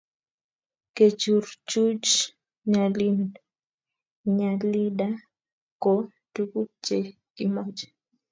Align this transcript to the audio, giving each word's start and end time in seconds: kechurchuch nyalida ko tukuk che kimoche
kechurchuch 0.95 2.09
nyalida 4.41 5.09
ko 5.81 5.93
tukuk 6.33 6.69
che 6.85 6.97
kimoche 7.35 7.87